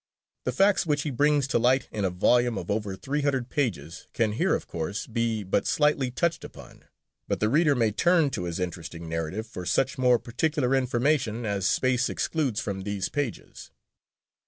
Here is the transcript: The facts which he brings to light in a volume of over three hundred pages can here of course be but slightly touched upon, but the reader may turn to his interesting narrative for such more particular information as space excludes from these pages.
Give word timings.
The 0.45 0.51
facts 0.51 0.83
which 0.87 1.03
he 1.03 1.11
brings 1.11 1.47
to 1.49 1.59
light 1.59 1.87
in 1.91 2.05
a 2.05 2.09
volume 2.09 2.57
of 2.57 2.71
over 2.71 2.95
three 2.95 3.21
hundred 3.21 3.51
pages 3.51 4.07
can 4.13 4.31
here 4.31 4.55
of 4.55 4.65
course 4.65 5.05
be 5.05 5.43
but 5.43 5.67
slightly 5.67 6.09
touched 6.09 6.43
upon, 6.43 6.85
but 7.27 7.39
the 7.39 7.49
reader 7.49 7.75
may 7.75 7.91
turn 7.91 8.31
to 8.31 8.45
his 8.45 8.59
interesting 8.59 9.07
narrative 9.07 9.45
for 9.45 9.63
such 9.63 9.99
more 9.99 10.17
particular 10.17 10.73
information 10.73 11.45
as 11.45 11.67
space 11.67 12.09
excludes 12.09 12.59
from 12.59 12.81
these 12.81 13.09
pages. 13.09 13.69